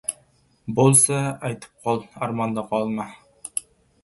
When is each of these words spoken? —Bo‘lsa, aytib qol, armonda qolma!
—Bo‘lsa, 0.79 1.19
aytib 1.49 1.75
qol, 1.85 2.01
armonda 2.29 2.65
qolma! 2.73 3.07